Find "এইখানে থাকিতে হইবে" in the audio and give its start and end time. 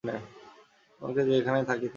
1.35-1.89